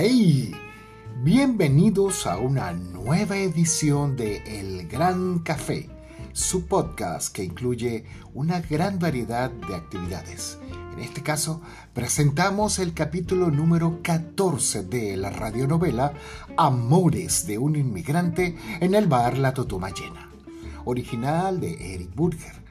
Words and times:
Hey, 0.00 0.54
bienvenidos 1.24 2.28
a 2.28 2.38
una 2.38 2.70
nueva 2.70 3.36
edición 3.36 4.14
de 4.14 4.36
El 4.60 4.86
Gran 4.86 5.40
Café, 5.40 5.90
su 6.32 6.66
podcast 6.66 7.34
que 7.34 7.42
incluye 7.42 8.04
una 8.32 8.60
gran 8.60 9.00
variedad 9.00 9.50
de 9.50 9.74
actividades. 9.74 10.56
En 10.92 11.00
este 11.00 11.24
caso, 11.24 11.62
presentamos 11.94 12.78
el 12.78 12.94
capítulo 12.94 13.50
número 13.50 13.98
14 14.04 14.84
de 14.84 15.16
la 15.16 15.30
radionovela 15.30 16.12
Amores 16.56 17.48
de 17.48 17.58
un 17.58 17.74
inmigrante 17.74 18.56
en 18.78 18.94
el 18.94 19.08
bar 19.08 19.36
La 19.36 19.52
Totoma 19.52 19.90
Llena, 19.90 20.30
original 20.84 21.58
de 21.58 21.94
Eric 21.94 22.14
Burger. 22.14 22.62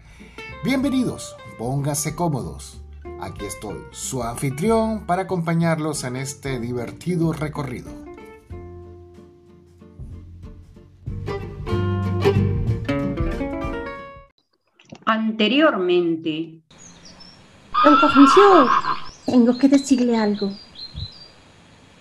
Bienvenidos, 0.63 1.35
pónganse 1.57 2.15
cómodos. 2.15 2.86
Aquí 3.19 3.45
estoy, 3.45 3.83
su 3.89 4.21
anfitrión, 4.21 5.07
para 5.07 5.23
acompañarlos 5.23 6.03
en 6.03 6.17
este 6.17 6.59
divertido 6.59 7.33
recorrido. 7.33 7.89
Anteriormente. 15.03 16.61
Don 17.83 17.97
tengo 19.25 19.57
que 19.57 19.67
decirle 19.67 20.15
algo. 20.15 20.51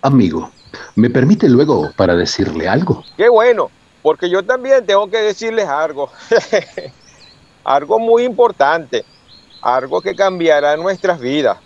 Amigo, 0.02 0.50
¿me 0.96 1.08
permite 1.08 1.48
luego 1.48 1.92
para 1.96 2.14
decirle 2.14 2.68
algo? 2.68 3.02
Qué 3.16 3.30
bueno, 3.30 3.70
porque 4.02 4.28
yo 4.28 4.44
también 4.44 4.84
tengo 4.84 5.08
que 5.08 5.18
decirles 5.18 5.66
algo. 5.66 6.10
algo 7.64 7.98
muy 7.98 8.24
importante 8.24 9.04
algo 9.66 10.00
que 10.00 10.14
cambiará 10.14 10.76
nuestras 10.76 11.18
vidas. 11.18 11.58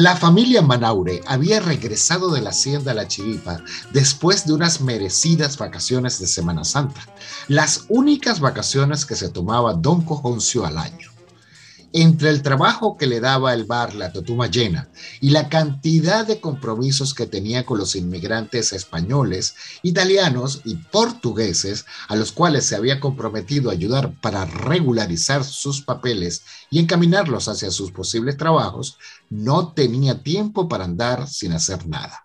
La 0.00 0.14
familia 0.14 0.62
Manaure 0.62 1.22
había 1.26 1.58
regresado 1.58 2.30
de 2.30 2.40
la 2.40 2.50
hacienda 2.50 2.94
La 2.94 3.08
Chiripa 3.08 3.60
después 3.92 4.46
de 4.46 4.52
unas 4.52 4.80
merecidas 4.80 5.58
vacaciones 5.58 6.20
de 6.20 6.28
Semana 6.28 6.62
Santa, 6.62 7.00
las 7.48 7.84
únicas 7.88 8.38
vacaciones 8.38 9.04
que 9.04 9.16
se 9.16 9.28
tomaba 9.28 9.74
Don 9.74 10.02
Cojoncio 10.02 10.64
al 10.64 10.78
año 10.78 11.10
entre 11.92 12.30
el 12.30 12.42
trabajo 12.42 12.96
que 12.96 13.06
le 13.06 13.20
daba 13.20 13.54
el 13.54 13.64
bar 13.64 13.94
La 13.94 14.12
Totuma 14.12 14.48
Llena 14.48 14.88
y 15.20 15.30
la 15.30 15.48
cantidad 15.48 16.26
de 16.26 16.40
compromisos 16.40 17.14
que 17.14 17.26
tenía 17.26 17.64
con 17.64 17.78
los 17.78 17.96
inmigrantes 17.96 18.72
españoles, 18.72 19.54
italianos 19.82 20.60
y 20.64 20.74
portugueses 20.76 21.86
a 22.08 22.16
los 22.16 22.32
cuales 22.32 22.66
se 22.66 22.76
había 22.76 23.00
comprometido 23.00 23.70
a 23.70 23.72
ayudar 23.72 24.12
para 24.20 24.44
regularizar 24.44 25.44
sus 25.44 25.80
papeles 25.80 26.42
y 26.70 26.78
encaminarlos 26.78 27.48
hacia 27.48 27.70
sus 27.70 27.90
posibles 27.90 28.36
trabajos, 28.36 28.98
no 29.30 29.72
tenía 29.72 30.22
tiempo 30.22 30.68
para 30.68 30.84
andar 30.84 31.28
sin 31.28 31.52
hacer 31.52 31.86
nada. 31.86 32.24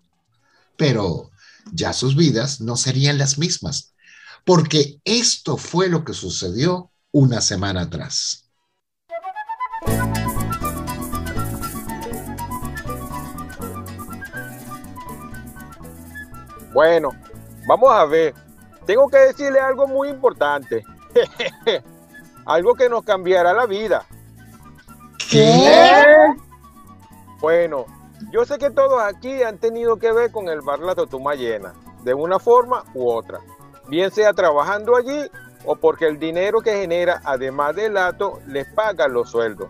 Pero 0.76 1.32
ya 1.72 1.94
sus 1.94 2.16
vidas 2.16 2.60
no 2.60 2.76
serían 2.76 3.18
las 3.18 3.38
mismas, 3.38 3.94
porque 4.44 5.00
esto 5.06 5.56
fue 5.56 5.88
lo 5.88 6.04
que 6.04 6.14
sucedió 6.14 6.92
una 7.12 7.40
semana 7.40 7.82
atrás. 7.84 8.43
Bueno, 16.74 17.12
vamos 17.68 17.92
a 17.92 18.06
ver. 18.06 18.34
Tengo 18.86 19.08
que 19.08 19.18
decirle 19.18 19.60
algo 19.60 19.88
muy 19.88 20.10
importante. 20.10 20.84
algo 22.46 22.74
que 22.74 22.90
nos 22.90 23.04
cambiará 23.04 23.54
la 23.54 23.66
vida. 23.66 24.06
¿Qué? 25.30 26.14
Bueno, 27.40 27.86
yo 28.32 28.46
sé 28.46 28.58
que 28.58 28.72
todos 28.72 29.02
aquí 29.02 29.44
han 29.44 29.58
tenido 29.58 29.98
que 29.98 30.12
ver 30.12 30.32
con 30.32 30.48
el 30.48 30.62
bar 30.62 30.80
La 30.80 30.96
Totuma 30.96 31.36
Llena, 31.36 31.74
de 32.04 32.14
una 32.14 32.40
forma 32.40 32.84
u 32.94 33.10
otra. 33.10 33.40
Bien 33.88 34.12
sea 34.12 34.34
trabajando 34.34 34.96
allí 34.96 35.30
o 35.66 35.76
porque 35.76 36.08
el 36.08 36.20
dinero 36.20 36.62
que 36.62 36.72
genera, 36.72 37.22
además 37.24 37.76
del 37.76 37.94
lato, 37.94 38.40
les 38.48 38.68
paga 38.74 39.08
los 39.08 39.30
sueldos. 39.30 39.70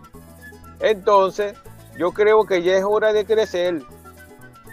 Entonces, 0.80 1.56
yo 1.98 2.12
creo 2.12 2.46
que 2.46 2.62
ya 2.64 2.78
es 2.78 2.84
hora 2.84 3.14
de 3.14 3.26
crecer. 3.26 3.82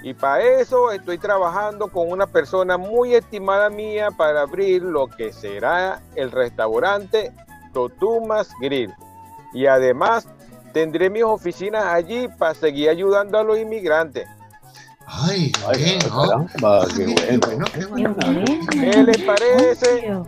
Y 0.02 0.14
para 0.14 0.42
eso 0.42 0.90
estoy 0.92 1.18
trabajando 1.18 1.88
con 1.88 2.10
una 2.10 2.26
persona 2.26 2.78
muy 2.78 3.14
estimada 3.14 3.68
mía 3.68 4.10
para 4.10 4.42
abrir 4.42 4.82
lo 4.82 5.08
que 5.08 5.32
será 5.32 6.00
el 6.14 6.30
restaurante 6.30 7.32
Totumas 7.74 8.50
Grill. 8.60 8.92
Y 9.52 9.66
además 9.66 10.26
tendré 10.72 11.10
mis 11.10 11.24
oficinas 11.24 11.84
allí 11.84 12.28
para 12.28 12.54
seguir 12.54 12.88
ayudando 12.88 13.38
a 13.38 13.44
los 13.44 13.58
inmigrantes. 13.58 14.26
Ay, 15.06 15.52
qué, 15.74 15.98
bueno. 16.08 16.48
¿Qué 18.70 19.02
les 19.02 19.18
parece? 19.22 20.18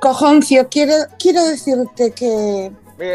Cojoncio, 0.00 0.68
quiero, 0.68 1.06
quiero 1.18 1.44
decirte 1.44 2.10
que... 2.10 2.72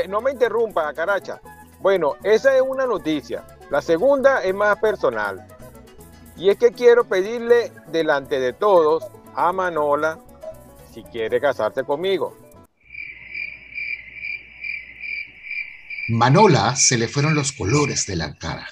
no 0.08 0.22
me 0.22 0.32
interrumpa, 0.32 0.94
caracha. 0.94 1.42
Bueno, 1.82 2.14
esa 2.24 2.56
es 2.56 2.62
una 2.62 2.86
noticia. 2.86 3.44
La 3.70 3.82
segunda 3.82 4.42
es 4.44 4.56
más 4.56 4.78
personal. 4.78 5.46
Y 6.36 6.50
es 6.50 6.58
que 6.58 6.72
quiero 6.72 7.04
pedirle 7.04 7.72
delante 7.88 8.40
de 8.40 8.54
todos 8.54 9.04
a 9.36 9.52
Manola 9.52 10.20
si 10.94 11.04
quiere 11.04 11.40
casarse 11.40 11.84
conmigo. 11.84 12.38
Manola 16.10 16.76
se 16.76 16.98
le 16.98 17.08
fueron 17.08 17.34
los 17.34 17.52
colores 17.52 18.06
de 18.06 18.16
la 18.16 18.36
cara. 18.36 18.68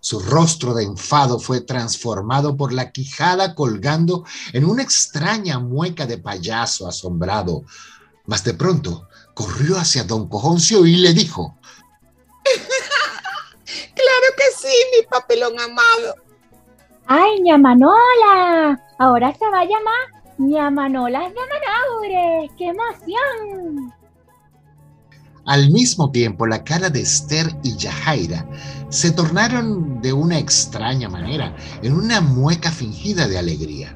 Su 0.00 0.20
rostro 0.20 0.72
de 0.72 0.84
enfado 0.84 1.38
fue 1.38 1.60
transformado 1.60 2.56
por 2.56 2.72
la 2.72 2.90
quijada 2.90 3.54
colgando 3.54 4.24
en 4.52 4.64
una 4.64 4.82
extraña 4.82 5.58
mueca 5.58 6.06
de 6.06 6.18
payaso 6.18 6.86
asombrado. 6.86 7.64
Mas 8.24 8.44
de 8.44 8.54
pronto 8.54 9.08
corrió 9.34 9.78
hacia 9.78 10.04
don 10.04 10.28
Cojoncio 10.28 10.86
y 10.86 10.96
le 10.96 11.12
dijo: 11.12 11.58
Claro 13.64 14.26
que 14.36 14.44
sí, 14.56 14.74
mi 14.96 15.06
papelón 15.06 15.58
amado. 15.60 16.29
¡Ay, 17.12 17.40
ñamanola! 17.40 18.80
Ahora 19.00 19.34
se 19.36 19.44
va 19.50 19.62
a 19.62 19.64
llamar 19.64 20.22
ñamanola 20.38 21.18
ñamanaure. 21.18 22.48
¡Qué 22.56 22.68
emoción! 22.68 23.92
Al 25.44 25.70
mismo 25.70 26.12
tiempo, 26.12 26.46
la 26.46 26.62
cara 26.62 26.88
de 26.88 27.00
Esther 27.00 27.48
y 27.64 27.76
Yajaira 27.76 28.46
se 28.90 29.10
tornaron 29.10 30.00
de 30.00 30.12
una 30.12 30.38
extraña 30.38 31.08
manera 31.08 31.56
en 31.82 31.94
una 31.94 32.20
mueca 32.20 32.70
fingida 32.70 33.26
de 33.26 33.38
alegría, 33.38 33.92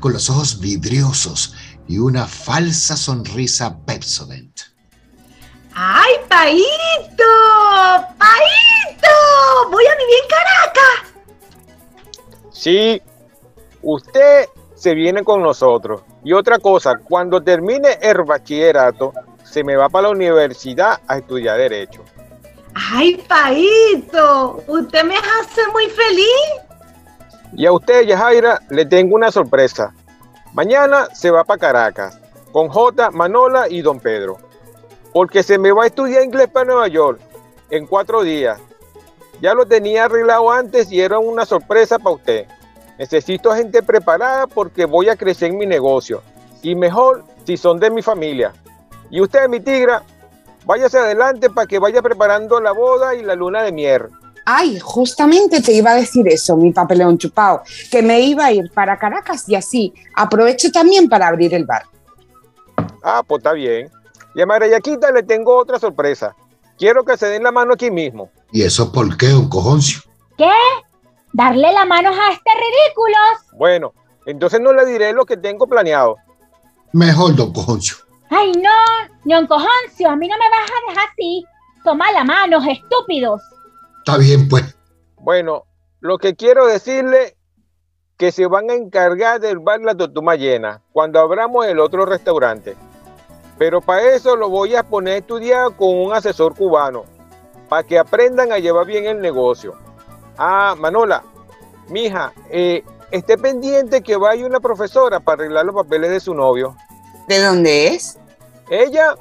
con 0.00 0.14
los 0.14 0.30
ojos 0.30 0.58
vidriosos 0.58 1.54
y 1.86 1.98
una 1.98 2.26
falsa 2.26 2.96
sonrisa 2.96 3.76
Pepsodent. 3.84 4.60
¡Ay, 5.74 6.14
Paito! 6.30 7.24
¡Paito! 8.16 9.70
Sí, 12.58 13.00
usted 13.82 14.46
se 14.74 14.92
viene 14.92 15.22
con 15.22 15.42
nosotros. 15.42 16.02
Y 16.24 16.32
otra 16.32 16.58
cosa, 16.58 16.98
cuando 16.98 17.40
termine 17.40 18.00
el 18.02 18.24
bachillerato, 18.24 19.12
se 19.44 19.62
me 19.62 19.76
va 19.76 19.88
para 19.88 20.08
la 20.08 20.14
universidad 20.14 20.98
a 21.06 21.18
estudiar 21.18 21.56
Derecho. 21.56 22.02
¡Ay, 22.74 23.24
Paito! 23.28 24.64
Usted 24.66 25.04
me 25.04 25.14
hace 25.16 25.68
muy 25.72 25.86
feliz. 25.86 26.50
Y 27.52 27.64
a 27.64 27.70
usted, 27.70 28.02
Yajaira, 28.02 28.60
le 28.70 28.84
tengo 28.86 29.14
una 29.14 29.30
sorpresa. 29.30 29.94
Mañana 30.52 31.06
se 31.14 31.30
va 31.30 31.44
para 31.44 31.60
Caracas 31.60 32.18
con 32.50 32.68
J, 32.68 33.12
Manola 33.12 33.68
y 33.68 33.82
Don 33.82 34.00
Pedro. 34.00 34.38
Porque 35.12 35.44
se 35.44 35.58
me 35.58 35.70
va 35.70 35.84
a 35.84 35.86
estudiar 35.86 36.24
inglés 36.24 36.48
para 36.48 36.66
Nueva 36.66 36.88
York 36.88 37.20
en 37.70 37.86
cuatro 37.86 38.22
días. 38.22 38.60
Ya 39.40 39.54
lo 39.54 39.66
tenía 39.66 40.04
arreglado 40.04 40.50
antes 40.50 40.90
y 40.90 41.00
era 41.00 41.18
una 41.18 41.46
sorpresa 41.46 41.98
para 41.98 42.16
usted. 42.16 42.46
Necesito 42.98 43.54
gente 43.54 43.82
preparada 43.82 44.46
porque 44.46 44.84
voy 44.84 45.08
a 45.08 45.16
crecer 45.16 45.50
en 45.50 45.58
mi 45.58 45.66
negocio. 45.66 46.22
Y 46.62 46.74
mejor 46.74 47.24
si 47.46 47.56
son 47.56 47.78
de 47.78 47.90
mi 47.90 48.02
familia. 48.02 48.52
Y 49.10 49.20
usted, 49.20 49.48
mi 49.48 49.60
tigra, 49.60 50.02
váyase 50.66 50.98
adelante 50.98 51.48
para 51.48 51.66
que 51.66 51.78
vaya 51.78 52.02
preparando 52.02 52.60
la 52.60 52.72
boda 52.72 53.14
y 53.14 53.22
la 53.22 53.36
luna 53.36 53.62
de 53.62 53.72
miel. 53.72 54.08
Ay, 54.44 54.78
justamente 54.80 55.60
te 55.60 55.72
iba 55.72 55.90
a 55.90 55.94
decir 55.94 56.26
eso, 56.26 56.56
mi 56.56 56.72
papelón 56.72 57.18
chupado, 57.18 57.62
que 57.90 58.02
me 58.02 58.20
iba 58.20 58.46
a 58.46 58.52
ir 58.52 58.70
para 58.72 58.98
Caracas 58.98 59.48
y 59.48 59.54
así 59.54 59.92
aprovecho 60.14 60.72
también 60.72 61.08
para 61.08 61.28
abrir 61.28 61.54
el 61.54 61.66
bar. 61.66 61.82
Ah, 63.02 63.22
pues 63.26 63.40
está 63.40 63.52
bien. 63.52 63.90
Y 64.34 64.40
a 64.40 64.46
María 64.46 64.68
Yaquita 64.68 65.12
le 65.12 65.22
tengo 65.22 65.56
otra 65.56 65.78
sorpresa. 65.78 66.34
Quiero 66.78 67.04
que 67.04 67.16
se 67.16 67.26
den 67.26 67.42
la 67.42 67.52
mano 67.52 67.74
aquí 67.74 67.90
mismo. 67.90 68.30
¿Y 68.52 68.62
eso 68.62 68.90
por 68.90 69.16
qué, 69.16 69.28
don 69.28 69.48
Cojoncio? 69.48 70.00
¿Qué? 70.36 70.50
¿Darle 71.32 71.72
la 71.72 71.84
mano 71.84 72.08
a 72.08 72.32
este 72.32 72.50
ridículo? 72.54 73.16
Bueno, 73.58 73.92
entonces 74.24 74.60
no 74.60 74.72
le 74.72 74.86
diré 74.86 75.12
lo 75.12 75.26
que 75.26 75.36
tengo 75.36 75.66
planeado. 75.66 76.16
Mejor, 76.92 77.34
don 77.36 77.52
Cojoncio. 77.52 77.96
Ay, 78.30 78.52
no, 78.52 78.70
Ñon 79.24 79.46
Cojoncio, 79.46 80.08
a 80.08 80.16
mí 80.16 80.28
no 80.28 80.36
me 80.36 80.50
vas 80.50 80.70
a 80.70 80.90
dejar 80.90 81.08
así. 81.10 81.44
Toma 81.84 82.10
la 82.12 82.24
mano, 82.24 82.58
estúpidos. 82.66 83.42
Está 83.98 84.18
bien, 84.18 84.48
pues. 84.48 84.76
Bueno, 85.16 85.64
lo 86.00 86.18
que 86.18 86.34
quiero 86.34 86.66
decirle 86.66 87.36
que 88.16 88.32
se 88.32 88.46
van 88.46 88.70
a 88.70 88.74
encargar 88.74 89.40
del 89.40 89.58
bar 89.58 89.80
La 89.80 89.94
Totuma 89.94 90.34
Llena 90.34 90.82
cuando 90.92 91.20
abramos 91.20 91.66
el 91.66 91.78
otro 91.78 92.04
restaurante. 92.04 92.76
Pero 93.58 93.80
para 93.80 94.14
eso 94.14 94.36
lo 94.36 94.48
voy 94.48 94.74
a 94.76 94.82
poner 94.82 95.14
a 95.14 95.18
estudiar 95.18 95.76
con 95.76 95.88
un 95.88 96.12
asesor 96.12 96.54
cubano, 96.54 97.04
para 97.68 97.82
que 97.82 97.98
aprendan 97.98 98.52
a 98.52 98.58
llevar 98.58 98.86
bien 98.86 99.06
el 99.06 99.20
negocio. 99.20 99.74
Ah, 100.36 100.74
Manola, 100.78 101.24
mija, 101.88 102.32
eh, 102.50 102.84
esté 103.10 103.36
pendiente 103.36 104.02
que 104.02 104.16
vaya 104.16 104.46
una 104.46 104.60
profesora 104.60 105.20
para 105.20 105.42
arreglar 105.42 105.66
los 105.66 105.74
papeles 105.74 106.10
de 106.10 106.20
su 106.20 106.34
novio. 106.34 106.76
¿De 107.26 107.42
dónde 107.42 107.88
es? 107.88 108.18
Ella, 108.70 109.16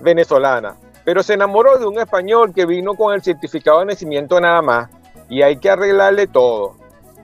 venezolana, 0.00 0.76
pero 1.04 1.22
se 1.22 1.34
enamoró 1.34 1.78
de 1.78 1.86
un 1.86 1.98
español 1.98 2.52
que 2.52 2.66
vino 2.66 2.94
con 2.94 3.14
el 3.14 3.22
certificado 3.22 3.80
de 3.80 3.86
nacimiento 3.86 4.40
nada 4.40 4.60
más 4.62 4.90
y 5.28 5.42
hay 5.42 5.56
que 5.58 5.70
arreglarle 5.70 6.26
todo. 6.26 6.76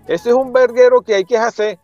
Ese 0.06 0.30
es 0.30 0.34
un 0.34 0.52
verguero 0.52 1.02
que 1.02 1.14
hay 1.14 1.24
que 1.24 1.36
hacer, 1.36 1.78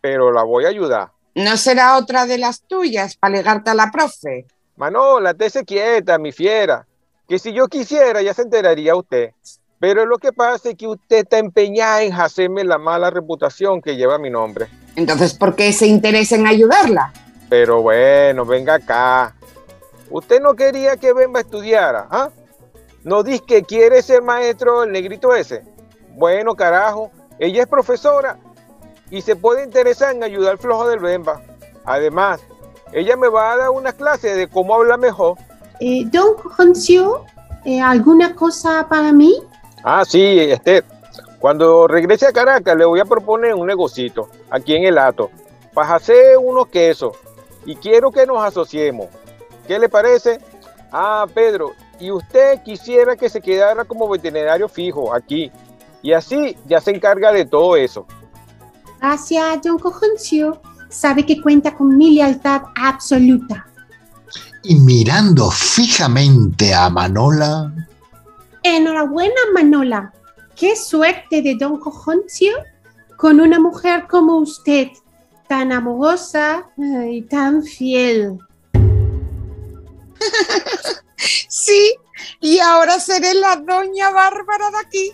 pero 0.00 0.30
la 0.32 0.42
voy 0.42 0.64
a 0.66 0.68
ayudar. 0.68 1.10
¿No 1.34 1.56
será 1.56 1.96
otra 1.96 2.26
de 2.26 2.36
las 2.36 2.60
tuyas 2.62 3.16
para 3.16 3.34
legarte 3.34 3.70
a 3.70 3.74
la 3.74 3.90
profe? 3.90 4.46
Manola, 4.76 5.34
se 5.48 5.64
quieta, 5.64 6.18
mi 6.18 6.30
fiera, 6.30 6.86
que 7.26 7.38
si 7.38 7.54
yo 7.54 7.68
quisiera 7.68 8.20
ya 8.20 8.34
se 8.34 8.42
enteraría 8.42 8.94
usted. 8.94 9.30
Pero 9.80 10.04
lo 10.04 10.18
que 10.18 10.32
pasa 10.32 10.70
es 10.70 10.76
que 10.76 10.86
usted 10.86 11.18
está 11.18 11.38
empeñada 11.38 12.02
en 12.02 12.12
hacerme 12.12 12.64
la 12.64 12.76
mala 12.76 13.10
reputación 13.10 13.80
que 13.80 13.96
lleva 13.96 14.18
mi 14.18 14.28
nombre. 14.28 14.68
Entonces, 14.94 15.32
¿por 15.32 15.56
qué 15.56 15.68
ese 15.68 15.86
interés 15.86 16.32
en 16.32 16.46
ayudarla? 16.46 17.12
Pero 17.48 17.80
bueno, 17.80 18.44
venga 18.44 18.74
acá. 18.74 19.34
¿Usted 20.10 20.40
no 20.40 20.54
quería 20.54 20.98
que 20.98 21.14
Bemba 21.14 21.40
estudiara? 21.40 22.06
¿ah? 22.10 22.28
¿No 23.04 23.22
dice 23.22 23.42
que 23.46 23.62
quiere 23.62 24.02
ser 24.02 24.22
maestro 24.22 24.84
el 24.84 24.92
negrito 24.92 25.34
ese? 25.34 25.64
Bueno, 26.10 26.54
carajo, 26.54 27.10
ella 27.38 27.62
es 27.62 27.68
profesora 27.68 28.38
y 29.12 29.20
se 29.20 29.36
puede 29.36 29.62
interesar 29.62 30.16
en 30.16 30.24
ayudar 30.24 30.52
al 30.52 30.58
flojo 30.58 30.88
del 30.88 30.98
Bemba. 30.98 31.42
Además, 31.84 32.40
ella 32.92 33.14
me 33.14 33.28
va 33.28 33.52
a 33.52 33.56
dar 33.58 33.70
una 33.70 33.92
clase 33.92 34.34
de 34.34 34.48
cómo 34.48 34.74
hablar 34.74 34.98
mejor. 34.98 35.36
Eh, 35.80 36.04
don 36.06 36.34
Concio, 36.56 37.26
eh, 37.66 37.78
¿alguna 37.78 38.34
cosa 38.34 38.86
para 38.88 39.12
mí? 39.12 39.36
Ah, 39.84 40.02
sí, 40.06 40.38
Esther. 40.40 40.82
Cuando 41.38 41.86
regrese 41.86 42.26
a 42.26 42.32
Caracas 42.32 42.74
le 42.74 42.86
voy 42.86 43.00
a 43.00 43.04
proponer 43.04 43.54
un 43.54 43.66
negocito 43.66 44.30
aquí 44.48 44.74
en 44.74 44.84
el 44.84 44.96
Ato 44.96 45.28
para 45.74 45.96
hacer 45.96 46.38
unos 46.38 46.68
quesos 46.68 47.14
y 47.66 47.76
quiero 47.76 48.10
que 48.10 48.24
nos 48.24 48.42
asociemos. 48.42 49.08
¿Qué 49.66 49.78
le 49.78 49.90
parece? 49.90 50.40
Ah, 50.90 51.26
Pedro, 51.34 51.72
y 52.00 52.10
usted 52.10 52.62
quisiera 52.62 53.14
que 53.14 53.28
se 53.28 53.42
quedara 53.42 53.84
como 53.84 54.08
veterinario 54.08 54.70
fijo 54.70 55.12
aquí 55.12 55.52
y 56.00 56.14
así 56.14 56.56
ya 56.64 56.80
se 56.80 56.92
encarga 56.92 57.30
de 57.30 57.44
todo 57.44 57.76
eso. 57.76 58.06
Gracias, 59.02 59.62
don 59.62 59.80
Cojoncio. 59.80 60.62
Sabe 60.88 61.26
que 61.26 61.42
cuenta 61.42 61.74
con 61.74 61.98
mi 61.98 62.12
lealtad 62.12 62.62
absoluta. 62.76 63.66
Y 64.62 64.76
mirando 64.76 65.50
fijamente 65.50 66.72
a 66.72 66.88
Manola. 66.88 67.74
Enhorabuena, 68.62 69.40
Manola. 69.52 70.12
Qué 70.54 70.76
suerte 70.76 71.42
de 71.42 71.56
don 71.56 71.80
Cojoncio 71.80 72.52
con 73.16 73.40
una 73.40 73.58
mujer 73.58 74.06
como 74.08 74.36
usted, 74.36 74.90
tan 75.48 75.72
amorosa 75.72 76.70
y 77.10 77.22
tan 77.22 77.64
fiel. 77.64 78.38
Sí, 81.48 81.94
y 82.40 82.58
ahora 82.58 82.98
seré 82.98 83.34
la 83.34 83.54
doña 83.54 84.10
Bárbara 84.10 84.70
de 84.70 84.78
aquí. 84.78 85.12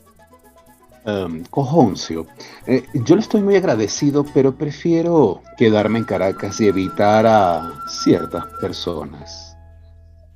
Um, 1.08 1.43
Cojoncio, 1.44 2.26
eh, 2.66 2.84
yo 2.93 3.14
le 3.14 3.22
estoy 3.22 3.40
muy 3.40 3.56
agradecido, 3.56 4.26
pero 4.34 4.55
prefiero 4.55 5.40
quedarme 5.56 6.00
en 6.00 6.05
Caracas 6.05 6.60
y 6.60 6.69
evitar 6.69 7.26
a 7.26 7.72
ciertas 8.05 8.44
personas. 8.60 9.56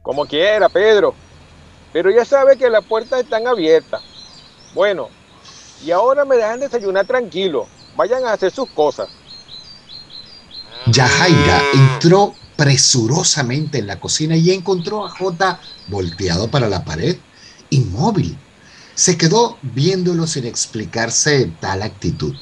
Como 0.01 0.25
quiera, 0.25 0.71
Pedro. 0.71 1.15
Pero 1.93 2.11
ya 2.11 2.25
sabe 2.25 2.57
que 2.57 2.71
las 2.71 2.83
puertas 2.87 3.21
están 3.21 3.47
abiertas. 3.47 4.01
Bueno, 4.73 5.11
y 5.85 5.91
ahora 5.91 6.25
me 6.25 6.37
dejan 6.37 6.61
desayunar 6.61 7.07
tranquilo. 7.07 7.67
Vayan 7.95 8.25
a 8.25 8.33
hacer 8.33 8.51
sus 8.51 8.71
cosas. 8.71 9.11
Yajaira 10.87 11.61
entró 11.75 12.33
presurosamente 12.57 13.77
en 13.77 13.89
la 13.89 14.01
cocina 14.01 14.37
y 14.37 14.53
encontró 14.53 15.05
a 15.05 15.11
Jota 15.11 15.61
volteado 15.89 16.51
para 16.51 16.71
la 16.71 16.83
pared, 16.83 17.19
inmóvil. 17.69 18.39
Se 18.95 19.17
quedó 19.17 19.59
viéndolo 19.63 20.27
sin 20.27 20.45
explicarse 20.47 21.47
tal 21.61 21.83
actitud. 21.83 22.35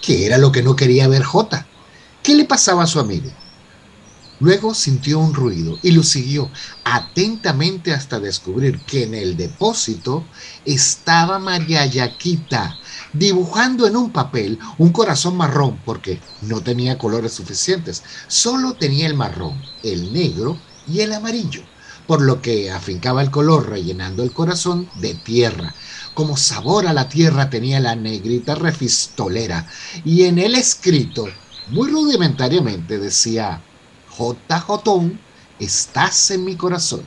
¿Qué 0.00 0.26
era 0.26 0.38
lo 0.38 0.52
que 0.52 0.62
no 0.62 0.76
quería 0.76 1.08
ver 1.08 1.22
Jota? 1.22 1.72
¿Qué 2.22 2.34
le 2.34 2.44
pasaba 2.44 2.84
a 2.84 2.86
su 2.86 2.98
amigo? 3.00 3.30
Luego 4.40 4.74
sintió 4.74 5.18
un 5.18 5.34
ruido 5.34 5.78
y 5.82 5.90
lo 5.90 6.02
siguió 6.02 6.50
atentamente 6.82 7.92
hasta 7.92 8.20
descubrir 8.20 8.86
que 8.86 9.02
en 9.02 9.14
el 9.14 9.36
depósito 9.36 10.30
estaba 10.64 11.38
María 11.38 11.84
Yaquita 11.84 12.80
dibujando 13.12 13.86
en 13.86 13.96
un 13.96 14.12
papel 14.12 14.58
un 14.78 14.92
corazón 14.92 15.36
marrón 15.36 15.82
porque 15.84 16.22
no 16.40 16.62
tenía 16.62 16.96
colores 16.96 17.34
suficientes, 17.34 18.02
solo 18.28 18.76
tenía 18.78 19.06
el 19.06 19.14
marrón, 19.14 19.70
el 19.82 20.10
negro 20.10 20.64
y 20.86 21.00
el 21.00 21.12
amarillo, 21.12 21.68
por 22.06 22.22
lo 22.22 22.42
que 22.42 22.70
afincaba 22.70 23.22
el 23.22 23.30
color 23.30 23.68
rellenando 23.68 24.22
el 24.22 24.32
corazón 24.32 24.88
de 24.96 25.14
tierra. 25.14 25.74
Como 26.14 26.36
sabor 26.36 26.86
a 26.86 26.92
la 26.92 27.08
tierra 27.08 27.50
tenía 27.50 27.80
la 27.80 27.94
negrita 27.94 28.54
refistolera 28.54 29.66
y 30.04 30.24
en 30.24 30.38
el 30.38 30.54
escrito, 30.54 31.28
muy 31.68 31.88
rudimentariamente, 31.88 32.98
decía 32.98 33.62
JJ, 34.18 35.18
estás 35.58 36.30
en 36.32 36.44
mi 36.44 36.56
corazón. 36.56 37.02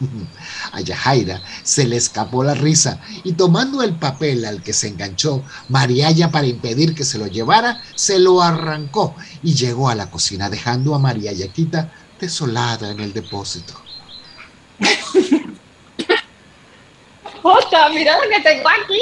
A 0.72 0.80
Yajaira 0.80 1.42
se 1.62 1.86
le 1.86 1.96
escapó 1.96 2.44
la 2.44 2.54
risa 2.54 3.00
y 3.24 3.32
tomando 3.32 3.82
el 3.82 3.94
papel 3.98 4.44
al 4.44 4.62
que 4.62 4.72
se 4.72 4.88
enganchó 4.88 5.42
Mariaya 5.68 6.30
para 6.30 6.46
impedir 6.46 6.94
que 6.94 7.04
se 7.04 7.18
lo 7.18 7.26
llevara, 7.26 7.82
se 7.94 8.18
lo 8.18 8.42
arrancó 8.42 9.16
y 9.42 9.54
llegó 9.54 9.88
a 9.88 9.94
la 9.94 10.10
cocina 10.10 10.50
dejando 10.50 10.94
a 10.94 10.98
María 10.98 11.32
Yaquita 11.32 11.92
desolada 12.20 12.90
en 12.90 13.00
el 13.00 13.12
depósito. 13.12 13.85
Jota, 17.46 17.88
mira 17.90 18.16
lo 18.16 18.28
que 18.28 18.40
tengo 18.42 18.68
aquí. 18.68 19.00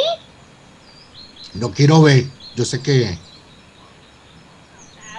No 1.54 1.70
quiero 1.72 2.02
ver, 2.02 2.24
yo 2.54 2.66
sé 2.66 2.82
que 2.82 3.16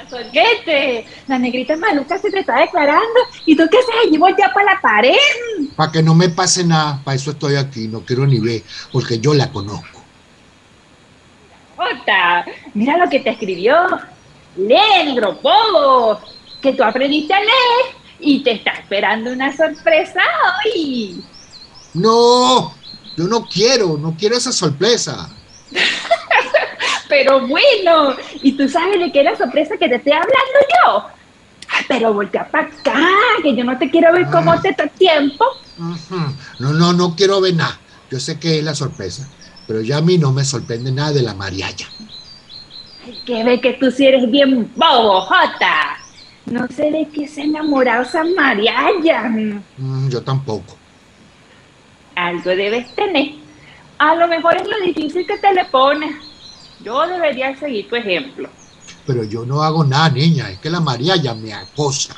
Sorguete, 0.07 1.07
la 1.25 1.39
negrita 1.39 1.75
maluca 1.75 2.19
se 2.19 2.29
te 2.29 2.41
está 2.41 2.59
declarando. 2.59 3.19
¿Y 3.47 3.55
tú 3.55 3.63
qué 3.71 3.79
haces 3.79 3.95
allí 4.05 4.19
ya 4.37 4.53
para 4.53 4.73
la 4.73 4.79
pared? 4.79 5.15
Para 5.75 5.91
que 5.91 6.03
no 6.03 6.13
me 6.13 6.29
pase 6.29 6.63
nada, 6.63 7.01
para 7.03 7.15
eso 7.15 7.31
estoy 7.31 7.55
aquí, 7.55 7.87
no 7.87 8.01
quiero 8.01 8.27
ni 8.27 8.39
ver, 8.39 8.61
porque 8.91 9.17
yo 9.17 9.33
la 9.33 9.51
conozco. 9.51 10.03
Jota, 11.75 12.45
mira 12.75 12.95
lo 12.97 13.09
que 13.09 13.21
te 13.21 13.31
escribió. 13.31 13.75
Negro, 14.55 15.39
bobo, 15.41 16.21
que 16.61 16.73
tú 16.73 16.83
aprendiste 16.83 17.33
a 17.33 17.39
leer 17.39 17.95
y 18.19 18.43
te 18.43 18.51
está 18.51 18.73
esperando 18.73 19.31
una 19.31 19.51
sorpresa 19.57 20.21
hoy. 20.63 21.23
No, 21.95 22.75
yo 23.15 23.27
no 23.27 23.45
quiero, 23.45 23.97
no 23.97 24.15
quiero 24.17 24.35
esa 24.35 24.51
sorpresa. 24.51 25.29
Pero 27.09 27.47
bueno, 27.47 28.15
¿y 28.41 28.53
tú 28.53 28.67
sabes 28.67 28.99
de 28.99 29.11
qué 29.11 29.19
es 29.19 29.25
la 29.25 29.37
sorpresa 29.37 29.77
que 29.77 29.87
te 29.87 29.95
estoy 29.95 30.13
hablando 30.13 30.33
yo? 30.85 31.05
Pero 31.87 32.13
voltea 32.13 32.49
para 32.49 32.67
acá, 32.67 32.99
que 33.43 33.55
yo 33.55 33.63
no 33.63 33.77
te 33.77 33.89
quiero 33.89 34.11
ver 34.11 34.27
cómo 34.31 34.59
te 34.61 34.69
está 34.69 34.87
tiempo. 34.87 35.45
No, 36.59 36.73
no, 36.73 36.93
no 36.93 37.15
quiero 37.15 37.41
ver 37.41 37.55
nada. 37.55 37.79
Yo 38.09 38.19
sé 38.19 38.39
que 38.39 38.59
es 38.59 38.63
la 38.63 38.75
sorpresa, 38.75 39.27
pero 39.67 39.81
ya 39.81 39.97
a 39.97 40.01
mí 40.01 40.17
no 40.17 40.31
me 40.31 40.45
sorprende 40.45 40.91
nada 40.91 41.11
de 41.11 41.21
la 41.21 41.33
mariaya. 41.33 41.87
Ay, 43.05 43.19
que 43.25 43.43
ve 43.43 43.61
que 43.61 43.73
tú 43.73 43.91
sí 43.91 44.05
eres 44.05 44.29
bien 44.29 44.71
bobo, 44.75 45.21
Jota. 45.21 45.97
No 46.45 46.67
sé 46.67 46.91
de 46.91 47.07
qué 47.13 47.27
se 47.27 47.41
enamorado 47.41 48.03
esa 48.03 48.23
mariaya. 48.23 49.23
Mm, 49.77 50.09
yo 50.09 50.21
tampoco. 50.21 50.77
Algo 52.15 52.49
debes 52.49 52.93
tener. 52.95 53.33
A 53.97 54.15
lo 54.15 54.27
mejor 54.27 54.57
es 54.57 54.67
lo 54.67 54.79
difícil 54.85 55.25
que 55.25 55.37
te 55.37 55.53
le 55.53 55.65
pones. 55.65 56.15
Yo 56.83 57.07
debería 57.07 57.55
seguir 57.57 57.87
tu 57.87 57.95
ejemplo. 57.95 58.49
Pero 59.05 59.23
yo 59.23 59.45
no 59.45 59.61
hago 59.61 59.83
nada, 59.83 60.09
niña. 60.09 60.49
Es 60.49 60.59
que 60.59 60.69
la 60.69 60.79
María 60.79 61.15
ya 61.15 61.33
me 61.33 61.53
acosa. 61.53 62.15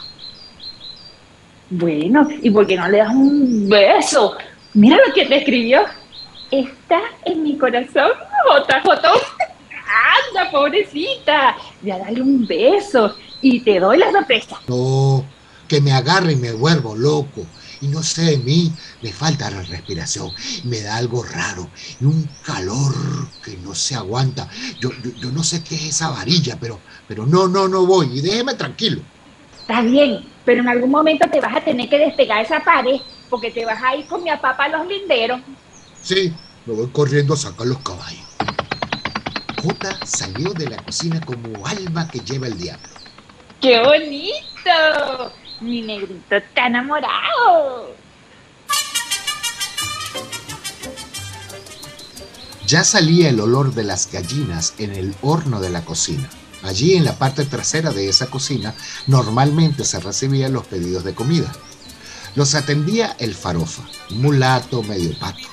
Bueno, 1.70 2.28
¿y 2.42 2.50
por 2.50 2.66
qué 2.66 2.78
no 2.78 2.88
le 2.88 3.00
das 3.00 3.14
un 3.14 3.68
beso? 3.68 4.36
Mira 4.74 4.98
lo 5.06 5.14
que 5.14 5.26
te 5.26 5.38
escribió. 5.38 5.82
Está 6.50 7.02
en 7.26 7.44
mi 7.44 7.58
corazón, 7.58 8.12
JJ. 8.46 8.88
Anda, 8.90 10.52
pobrecita. 10.52 11.58
Voy 11.82 11.92
a 11.92 12.00
darle 12.00 12.22
un 12.22 12.48
beso 12.48 13.16
y 13.42 13.60
te 13.60 13.80
doy 13.80 13.98
la 13.98 14.12
sorpresa. 14.12 14.58
No, 14.68 15.26
que 15.68 15.82
me 15.82 15.92
agarre 15.92 16.34
y 16.34 16.36
me 16.38 16.54
vuelvo 16.54 16.96
loco. 16.96 17.46
Y 17.82 17.88
no 17.88 18.02
sé, 18.04 18.24
de 18.24 18.38
mí 18.40 18.76
me 19.02 19.14
falta 19.14 19.50
la 19.50 19.62
respiración. 19.64 20.34
Me 20.64 20.82
da 20.82 20.98
algo 20.98 21.24
raro 21.24 21.72
y 22.00 22.06
un 22.06 22.28
calor 22.42 22.94
que 23.42 23.58
no 23.58 23.76
se 23.76 23.96
aguanta. 23.96 24.50
Yo, 24.80 24.92
yo, 25.02 25.12
yo 25.20 25.32
no 25.32 25.44
sé 25.44 25.64
qué 25.64 25.76
es 25.76 25.84
esa 25.84 26.10
varilla, 26.10 26.60
pero, 26.60 26.84
pero 27.08 27.26
no, 27.26 27.48
no, 27.48 27.68
no 27.68 27.86
voy. 27.86 28.18
Y 28.18 28.22
déjeme 28.22 28.56
tranquilo. 28.56 29.02
Está 29.52 29.82
bien, 29.82 30.34
pero 30.46 30.62
en 30.62 30.70
algún 30.70 30.92
momento 30.92 31.30
te 31.30 31.42
vas 31.42 31.56
a 31.56 31.64
tener 31.64 31.90
que 31.90 32.00
despegar 32.00 32.44
esa 32.44 32.64
pared 32.64 33.02
porque 33.30 33.52
te 33.52 33.66
vas 33.66 33.82
a 33.84 33.96
ir 33.96 34.08
con 34.08 34.24
mi 34.24 34.30
papá 34.32 34.66
a 34.66 34.70
los 34.70 34.88
linderos. 34.88 35.42
Sí, 36.02 36.34
me 36.66 36.74
voy 36.74 36.92
corriendo 36.92 37.34
a 37.34 37.38
sacar 37.38 37.68
los 37.68 37.82
caballos. 37.82 38.26
Jota 39.58 40.00
salió 40.06 40.54
de 40.54 40.70
la 40.70 40.78
cocina 40.78 41.20
como 41.26 41.66
alma 41.66 42.10
que 42.10 42.20
lleva 42.20 42.48
el 42.48 42.58
diablo. 42.58 42.88
¡Qué 43.60 43.82
bonito! 43.84 45.34
Mi 45.60 45.82
negrito 45.82 46.36
está 46.36 46.68
enamorado. 46.68 47.96
Ya 52.68 52.84
salía 52.84 53.30
el 53.30 53.40
olor 53.40 53.74
de 53.74 53.84
las 53.84 54.12
gallinas 54.12 54.76
en 54.78 54.92
el 54.92 55.16
horno 55.22 55.60
de 55.60 55.70
la 55.70 55.84
cocina. 55.84 56.30
Allí 56.64 56.96
en 56.96 57.06
la 57.06 57.18
parte 57.18 57.46
trasera 57.46 57.92
de 57.92 58.10
esa 58.10 58.28
cocina 58.28 58.76
normalmente 59.08 59.84
se 59.84 60.00
recibían 60.00 60.54
los 60.54 60.68
pedidos 60.68 61.04
de 61.04 61.16
comida. 61.16 61.52
Los 62.36 62.54
atendía 62.54 63.16
el 63.20 63.34
farofa, 63.34 63.84
mulato 64.10 64.84
medio 64.84 65.18
pato. 65.18 65.48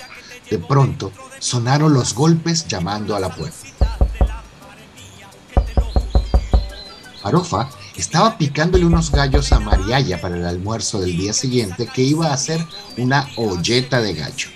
De 0.50 0.58
pronto 0.58 1.12
sonaron 1.38 1.94
los 1.94 2.14
golpes 2.14 2.66
llamando 2.66 3.16
a 3.16 3.20
la 3.20 3.34
puerta. 3.34 3.96
Farofa 7.23 7.70
estaba 7.97 8.37
picándole 8.37 8.85
unos 8.85 9.11
gallos 9.11 9.53
a 9.53 9.61
Mariaya 9.61 10.21
para 10.21 10.37
el 10.37 10.47
almuerzo 10.47 11.01
del 11.01 11.17
día 11.17 11.33
siguiente 11.33 11.87
que 11.87 12.03
iba 12.03 12.29
a 12.29 12.35
hacer 12.35 12.65
una 12.97 13.29
olleta 13.37 14.01
de 14.01 14.15
gallo, 14.15 14.49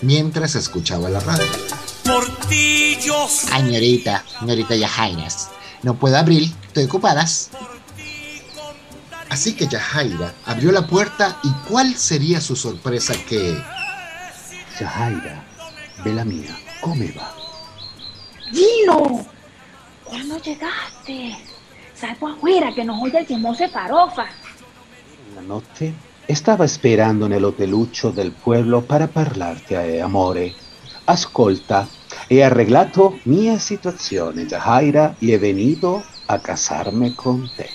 mientras 0.00 0.54
escuchaba 0.54 1.10
la 1.10 1.20
radio. 1.20 1.44
Ay, 3.52 3.62
ñorita, 3.64 4.24
ñorita 4.42 4.76
Yajairas, 4.76 5.50
no 5.82 5.98
puedo 5.98 6.16
abrir, 6.16 6.52
estoy 6.66 6.84
ocupadas. 6.84 7.50
Así 9.28 9.54
que 9.54 9.66
Yajaira 9.66 10.32
abrió 10.46 10.72
la 10.72 10.86
puerta 10.86 11.38
y 11.42 11.50
cuál 11.68 11.96
sería 11.96 12.40
su 12.40 12.56
sorpresa 12.56 13.14
que... 13.28 13.60
Yajaira, 14.80 15.44
vela 16.04 16.24
mía, 16.24 16.56
¿cómo 16.80 17.04
va? 17.18 17.34
Gino, 18.52 19.26
¿cuándo 20.04 20.40
llegaste? 20.40 21.36
Salgo 21.98 22.28
afuera 22.28 22.74
que 22.74 22.84
nos 22.84 23.02
oye 23.02 23.18
el 23.18 23.26
chismoso 23.26 23.68
farofa. 23.68 24.26
La 25.34 25.40
notte 25.40 25.94
stava 26.28 26.64
esperando 26.64 27.26
nell'hoteluccio 27.28 28.10
del 28.10 28.32
pueblo 28.32 28.82
para 28.82 29.06
parlarti, 29.06 29.74
eh, 29.74 30.02
amore. 30.02 30.54
Ascolta, 31.06 31.86
he 32.28 32.42
arreglato 32.42 33.18
mia 33.24 33.58
situazione, 33.58 34.46
Yajaira, 34.46 35.16
y 35.20 35.32
he 35.32 35.38
venido 35.38 36.02
a 36.26 36.38
casarme 36.38 37.14
con 37.14 37.48
te. 37.56 37.70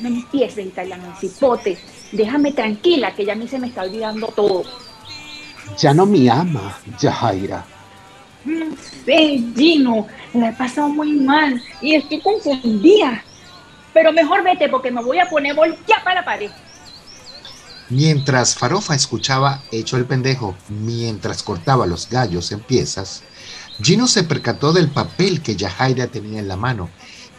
No 0.00 0.08
empieces, 0.08 0.66
italiano, 0.66 1.14
cipote. 1.18 1.78
Déjame 2.12 2.52
tranquila, 2.52 3.14
que 3.14 3.24
ya 3.24 3.32
a 3.32 3.36
mí 3.36 3.48
se 3.48 3.58
me 3.58 3.68
está 3.68 3.82
olvidando 3.82 4.28
todo. 4.28 4.64
Ya 5.78 5.94
no 5.94 6.06
me 6.06 6.28
ama, 6.30 6.78
Yajaira. 7.00 7.64
No 8.44 8.76
sé, 9.04 9.42
Gino, 9.56 10.06
la 10.34 10.50
he 10.50 10.52
pasado 10.52 10.88
muy 10.88 11.12
mal 11.12 11.62
y 11.80 11.94
estoy 11.94 12.20
confundida. 12.20 13.24
Pero 13.92 14.12
mejor 14.12 14.42
vete 14.42 14.68
porque 14.68 14.90
me 14.90 15.02
voy 15.02 15.18
a 15.18 15.28
poner 15.28 15.54
volteada 15.54 16.04
para 16.04 16.20
la 16.20 16.24
pared. 16.24 16.50
Mientras 17.88 18.54
Farofa 18.54 18.94
escuchaba 18.94 19.62
hecho 19.70 19.96
el 19.96 20.06
pendejo 20.06 20.56
mientras 20.68 21.42
cortaba 21.42 21.86
los 21.86 22.08
gallos 22.08 22.50
en 22.52 22.60
piezas, 22.60 23.22
Gino 23.82 24.06
se 24.06 24.24
percató 24.24 24.72
del 24.72 24.88
papel 24.88 25.42
que 25.42 25.56
Yajaira 25.56 26.06
tenía 26.06 26.40
en 26.40 26.48
la 26.48 26.56
mano 26.56 26.88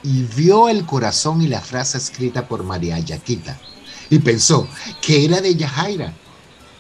y 0.03 0.23
vio 0.23 0.69
el 0.69 0.85
corazón 0.85 1.41
y 1.41 1.47
la 1.47 1.61
frase 1.61 1.97
escrita 1.97 2.47
por 2.47 2.63
María 2.63 2.99
Yaquita 2.99 3.57
y 4.09 4.19
pensó 4.19 4.67
que 5.01 5.25
era 5.25 5.41
de 5.41 5.55
Yajaira. 5.55 6.13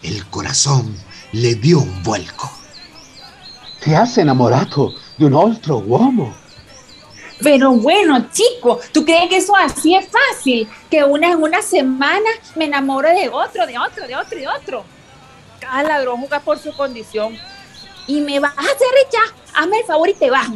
El 0.03 0.25
corazón 0.27 0.95
le 1.31 1.55
dio 1.55 1.79
un 1.79 2.03
vuelco. 2.03 2.51
Te 3.83 3.95
has 3.95 4.17
enamorado 4.17 4.93
de 5.17 5.25
un 5.25 5.33
otro 5.33 5.77
uomo. 5.79 6.35
Pero 7.43 7.71
bueno, 7.73 8.29
chico, 8.31 8.79
¿tú 8.93 9.03
crees 9.03 9.29
que 9.29 9.37
eso 9.37 9.53
así 9.55 9.93
es 9.93 10.07
fácil? 10.07 10.67
Que 10.89 11.03
una 11.03 11.31
en 11.31 11.43
una 11.43 11.61
semana 11.61 12.29
me 12.55 12.65
enamoro 12.65 13.09
de 13.09 13.27
otro, 13.27 13.67
de 13.67 13.77
otro, 13.77 14.07
de 14.07 14.15
otro, 14.15 14.39
de 14.39 14.47
otro. 14.47 14.85
Cada 15.59 15.83
ladrón 15.83 16.21
juega 16.21 16.39
por 16.39 16.57
su 16.57 16.73
condición. 16.73 17.37
Y 18.07 18.21
me 18.21 18.39
vas 18.39 18.57
a 18.57 18.61
hacer 18.61 18.87
ya. 19.11 19.21
Hazme 19.55 19.79
el 19.79 19.85
favor 19.85 20.09
y 20.09 20.13
te 20.13 20.29
vas. 20.29 20.47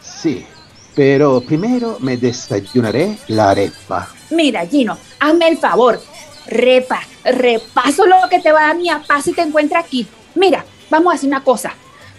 Sí, 0.00 0.46
pero 0.94 1.40
primero 1.40 1.96
me 2.00 2.16
desayunaré 2.16 3.18
la 3.28 3.50
arepa. 3.50 4.08
Mira, 4.30 4.64
Gino, 4.66 4.96
hazme 5.18 5.48
el 5.48 5.58
favor. 5.58 6.00
Repa, 6.46 7.00
repaso 7.24 8.06
lo 8.06 8.28
que 8.30 8.38
te 8.38 8.52
va 8.52 8.64
a 8.64 8.66
dar 8.68 8.76
mi 8.76 8.88
papá 8.88 9.20
si 9.20 9.32
te 9.32 9.42
encuentra 9.42 9.80
aquí. 9.80 10.06
Mira, 10.34 10.64
vamos 10.88 11.12
a 11.12 11.16
hacer 11.16 11.28
una 11.28 11.42
cosa. 11.42 11.74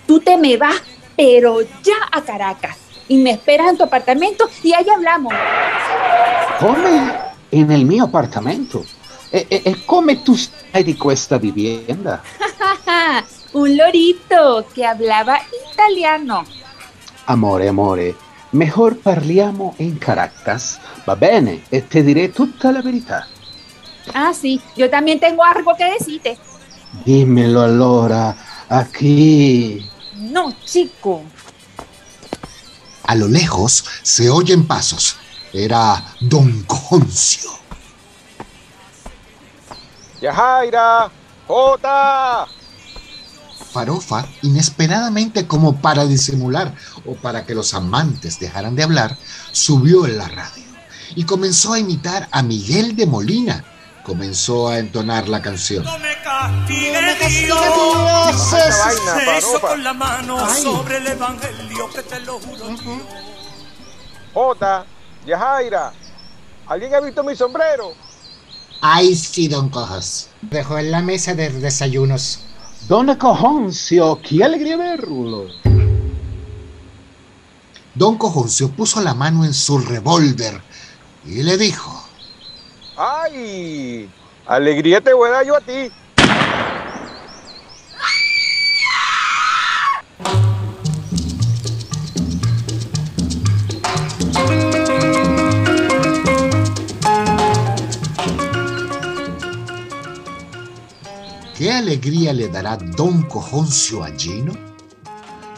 Tú 0.05 0.19
te 0.19 0.37
me 0.37 0.57
vas, 0.57 0.81
pero 1.15 1.61
ya 1.61 1.95
a 2.11 2.21
Caracas. 2.21 2.88
Y 3.09 3.17
me 3.17 3.31
esperas 3.31 3.69
en 3.69 3.77
tu 3.77 3.83
apartamento 3.83 4.49
y 4.63 4.73
ahí 4.73 4.85
hablamos. 4.89 5.33
Come 6.59 7.11
en 7.51 7.71
el 7.71 7.85
mio 7.85 8.05
appartamento. 8.05 8.85
E, 9.31 9.45
e- 9.49 9.61
e 9.65 9.85
come 9.85 10.23
tu 10.23 10.35
stai 10.35 10.83
di 10.83 10.95
questa 10.95 11.37
vivienda? 11.37 12.21
Un 13.53 13.75
lorito 13.75 14.65
que 14.73 14.85
hablaba 14.85 15.39
italiano. 15.71 16.45
Amore, 17.25 17.67
amore, 17.67 18.15
mejor 18.51 18.97
parliamo 18.97 19.75
in 19.77 19.97
Caracas, 19.99 20.79
va 21.07 21.15
bene? 21.15 21.63
E 21.69 21.87
te 21.87 22.01
diré 22.01 22.29
tutta 22.31 22.71
la 22.71 22.81
verità. 22.81 23.27
Ah, 24.13 24.33
sí, 24.33 24.59
yo 24.75 24.89
también 24.89 25.19
tengo 25.19 25.43
algo 25.43 25.75
que 25.75 25.85
decirte. 25.91 26.37
Dímelo 27.05 27.61
allora, 27.61 28.35
aquí. 28.67 29.87
No, 30.15 30.53
chico. 30.65 31.21
A 33.09 33.15
lo 33.15 33.27
lejos 33.27 33.85
se 34.03 34.29
oyen 34.29 34.67
pasos. 34.67 35.15
Era 35.51 36.13
Don 36.19 36.61
Cojoncio. 36.61 37.49
Yajaira, 40.21 41.09
Jota. 41.47 42.45
Farofa, 43.73 44.27
inesperadamente 44.43 45.47
como 45.47 45.81
para 45.81 46.05
disimular 46.05 46.75
o 47.03 47.15
para 47.15 47.47
que 47.47 47.55
los 47.55 47.73
amantes 47.73 48.39
dejaran 48.39 48.75
de 48.75 48.83
hablar, 48.83 49.17
subió 49.51 50.05
en 50.05 50.19
la 50.19 50.27
radio 50.27 50.65
y 51.15 51.23
comenzó 51.23 51.73
a 51.73 51.79
imitar 51.79 52.29
a 52.31 52.43
Miguel 52.43 52.95
de 52.95 53.07
Molina. 53.07 53.65
Comenzó 54.09 54.69
a 54.69 54.79
entonar 54.79 55.29
la 55.29 55.39
canción. 55.39 55.83
No 55.83 55.99
me 55.99 56.19
castigue 56.23 56.93
castigue 57.19 57.45
Dios. 57.45 57.59
Dios. 57.61 58.53
Esa 58.53 58.87
vaina, 58.87 59.37
Eso 59.37 59.61
con 59.61 59.83
la 59.83 59.93
mano 59.93 60.43
Ay. 60.43 60.63
sobre 60.63 60.97
el 60.97 61.05
evangelio 61.05 61.89
que 61.93 62.01
te 62.01 62.19
lo 62.21 62.39
juro. 62.39 62.75
Jota, 64.33 64.83
Yajaira. 65.27 65.93
¿Alguien 66.65 66.95
ha 66.95 67.01
visto 67.01 67.23
mi 67.23 67.35
sombrero? 67.35 67.93
Ay, 68.81 69.15
sí, 69.15 69.47
Don 69.47 69.69
Cojas. 69.69 70.29
Dejó 70.41 70.79
en 70.79 70.89
la 70.89 71.03
mesa 71.03 71.35
de 71.35 71.51
desayunos. 71.51 72.39
Donna 72.87 73.15
Cojoncio, 73.15 74.19
qué 74.27 74.43
alegría 74.43 74.75
verlo. 74.75 75.45
Don 77.93 78.17
Cojoncio 78.17 78.71
puso 78.71 79.01
la 79.01 79.13
mano 79.13 79.45
en 79.45 79.53
su 79.53 79.77
revólver 79.77 80.59
y 81.27 81.43
le 81.43 81.59
dijo, 81.59 81.98
¡Ay! 83.01 84.09
Alegría 84.45 84.99
te 84.99 85.13
voy 85.13 85.29
a 85.29 85.31
dar 85.31 85.45
yo 85.45 85.55
a 85.55 85.61
ti. 85.61 85.89
¿qué 101.57 101.71
alegría 101.71 102.33
le 102.33 102.49
dará 102.49 102.75
Don 102.75 103.23
Cojoncio 103.23 104.03
a 104.03 104.09
Gino? 104.11 104.51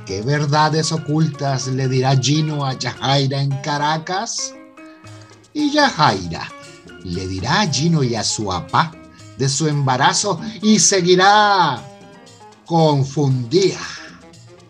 ¿Qué 0.06 0.22
verdades 0.22 0.92
ocultas 0.92 1.66
le 1.66 1.88
dirá 1.88 2.16
Gino 2.16 2.64
a 2.64 2.74
Yajaira 2.74 3.42
en 3.42 3.50
Caracas? 3.64 4.54
Y 5.54 5.72
Yajaira 5.72 6.48
le 7.04 7.28
dirá 7.28 7.62
a 7.62 7.72
Gino 7.72 8.04
y 8.04 8.16
a 8.16 8.24
su 8.24 8.46
papá 8.46 8.92
de 9.38 9.50
su 9.50 9.68
embarazo 9.68 10.40
y 10.62 10.80
seguirá 10.80 11.82
confundida. 12.66 13.80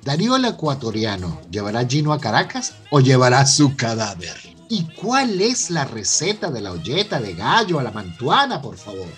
¿Darío 0.04 0.36
el 0.36 0.46
ecuatoriano 0.46 1.42
llevará 1.52 1.82
a 1.82 1.88
Gino 1.88 2.14
a 2.14 2.20
Caracas 2.20 2.74
o 2.90 3.00
llevará 3.00 3.46
su 3.46 3.76
cadáver? 3.76 4.36
¿Y 4.70 4.86
cuál 4.96 5.42
es 5.42 5.70
la 5.70 5.86
receta 5.86 6.50
de 6.50 6.62
la 6.62 6.72
olleta 6.72 7.20
de 7.20 7.34
gallo 7.34 7.80
a 7.80 7.84
la 7.84 7.92
mantuana, 7.92 8.62
por 8.62 8.78
favor? 8.78 9.10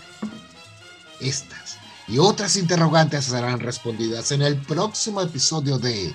Estas 1.19 1.77
y 2.07 2.17
otras 2.17 2.57
interrogantes 2.57 3.25
serán 3.25 3.59
respondidas 3.59 4.31
en 4.31 4.41
el 4.41 4.57
próximo 4.57 5.21
episodio 5.21 5.77
de 5.77 6.13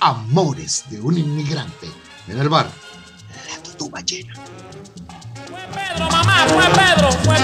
Amores 0.00 0.84
de 0.90 1.00
un 1.00 1.16
inmigrante 1.16 1.88
en 2.26 2.38
el 2.38 2.48
bar 2.48 2.68
La 3.48 3.62
Tutuba 3.62 4.00
Llena. 4.00 4.34
Fue 5.52 5.60
Pedro, 5.66 6.10
mamá, 6.10 6.46
fue 6.48 6.64
Pedro, 6.70 7.12
fue. 7.12 7.36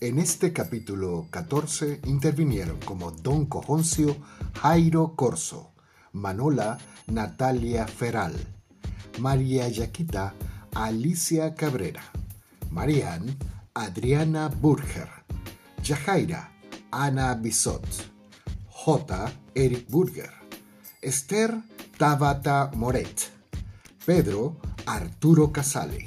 En 0.00 0.18
este 0.18 0.52
capítulo 0.52 1.28
14 1.30 2.00
intervinieron 2.06 2.80
como 2.80 3.12
Don 3.12 3.46
Cojoncio 3.46 4.16
Jairo 4.60 5.14
Corso, 5.14 5.70
Manola 6.12 6.78
Natalia 7.06 7.86
Feral, 7.86 8.57
María 9.18 9.68
Yaquita 9.68 10.34
Alicia 10.74 11.54
Cabrera, 11.54 12.02
Marian 12.70 13.36
Adriana 13.74 14.48
Burger, 14.48 15.08
Yajaira 15.82 16.48
Ana 16.90 17.34
Bisot, 17.34 17.86
J. 18.68 19.32
Eric 19.54 19.88
Burger, 19.88 20.32
Esther 21.02 21.62
Tabata 21.96 22.70
Moret, 22.74 23.30
Pedro 24.04 24.56
Arturo 24.86 25.52
Casale, 25.52 26.06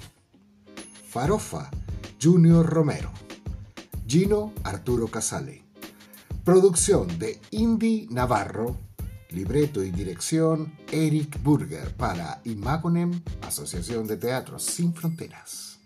Farofa 1.10 1.70
Junior 2.22 2.66
Romero. 2.66 3.12
Gino 4.06 4.54
Arturo 4.64 5.08
Casale. 5.08 5.64
Producción 6.44 7.18
de 7.18 7.40
Indy 7.52 8.08
Navarro. 8.12 8.78
Libreto 9.32 9.84
y 9.84 9.92
dirección 9.92 10.74
Eric 10.92 11.42
Burger 11.44 11.94
para 11.96 12.42
Imagonem, 12.46 13.22
Asociación 13.42 14.08
de 14.08 14.18
Teatros 14.18 14.64
Sin 14.64 14.94
Fronteras. 14.94 15.81